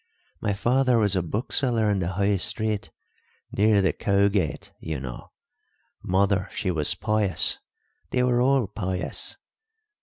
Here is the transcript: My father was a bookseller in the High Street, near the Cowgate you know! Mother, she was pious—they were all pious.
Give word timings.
My 0.41 0.53
father 0.53 0.97
was 0.97 1.15
a 1.15 1.21
bookseller 1.21 1.87
in 1.91 1.99
the 1.99 2.13
High 2.13 2.37
Street, 2.37 2.89
near 3.51 3.83
the 3.83 3.93
Cowgate 3.93 4.71
you 4.79 4.99
know! 4.99 5.31
Mother, 6.01 6.49
she 6.51 6.71
was 6.71 6.95
pious—they 6.95 8.23
were 8.23 8.41
all 8.41 8.65
pious. 8.65 9.37